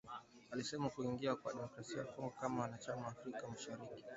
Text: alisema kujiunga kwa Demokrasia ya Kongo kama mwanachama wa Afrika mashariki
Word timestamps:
alisema 0.51 0.89
kujiunga 0.89 1.35
kwa 1.35 1.53
Demokrasia 1.53 1.97
ya 1.97 2.03
Kongo 2.03 2.33
kama 2.41 2.55
mwanachama 2.55 3.01
wa 3.01 3.07
Afrika 3.07 3.47
mashariki 3.47 4.03